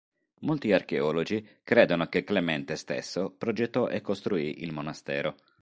Molti 0.39 0.71
archeologi 0.73 1.47
credono 1.63 2.07
che 2.07 2.23
Clemente 2.23 2.75
stesso 2.75 3.35
progettò 3.37 3.87
e 3.87 4.01
costruì 4.01 4.63
il 4.63 4.73
monastero. 4.73 5.35